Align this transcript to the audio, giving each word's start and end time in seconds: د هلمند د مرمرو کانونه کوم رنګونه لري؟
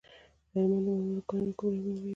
د 0.49 0.53
هلمند 0.53 0.81
د 0.85 0.87
مرمرو 0.97 1.27
کانونه 1.29 1.51
کوم 1.59 1.73
رنګونه 1.81 1.93
لري؟ 1.95 2.09